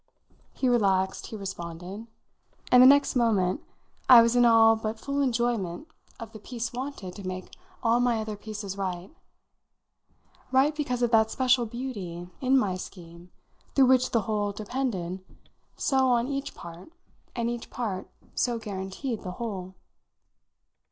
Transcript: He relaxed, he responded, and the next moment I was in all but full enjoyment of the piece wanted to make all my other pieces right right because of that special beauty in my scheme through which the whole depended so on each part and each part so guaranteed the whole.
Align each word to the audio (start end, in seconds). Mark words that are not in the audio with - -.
He 0.53 0.67
relaxed, 0.67 1.27
he 1.27 1.35
responded, 1.35 2.07
and 2.71 2.81
the 2.81 2.87
next 2.87 3.15
moment 3.15 3.61
I 4.09 4.23
was 4.23 4.35
in 4.35 4.45
all 4.45 4.75
but 4.75 4.99
full 4.99 5.21
enjoyment 5.21 5.87
of 6.19 6.31
the 6.31 6.39
piece 6.39 6.73
wanted 6.73 7.13
to 7.13 7.27
make 7.27 7.53
all 7.83 7.99
my 7.99 8.19
other 8.19 8.35
pieces 8.35 8.79
right 8.79 9.11
right 10.51 10.75
because 10.75 11.03
of 11.03 11.11
that 11.11 11.29
special 11.29 11.67
beauty 11.67 12.27
in 12.41 12.57
my 12.57 12.77
scheme 12.77 13.29
through 13.75 13.85
which 13.89 14.09
the 14.09 14.21
whole 14.21 14.51
depended 14.51 15.23
so 15.77 16.07
on 16.09 16.27
each 16.27 16.55
part 16.55 16.91
and 17.35 17.47
each 17.51 17.69
part 17.69 18.09
so 18.33 18.57
guaranteed 18.57 19.21
the 19.21 19.33
whole. 19.33 19.75